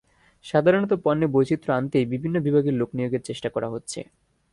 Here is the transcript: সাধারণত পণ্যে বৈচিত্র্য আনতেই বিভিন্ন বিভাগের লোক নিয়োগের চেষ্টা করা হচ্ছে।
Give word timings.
সাধারণত 0.45 0.91
পণ্যে 1.03 1.27
বৈচিত্র্য 1.27 1.75
আনতেই 1.77 2.05
বিভিন্ন 2.13 2.35
বিভাগের 2.41 2.75
লোক 2.75 2.89
নিয়োগের 2.93 3.25
চেষ্টা 3.25 3.49
করা 3.55 3.67
হচ্ছে। 3.69 3.99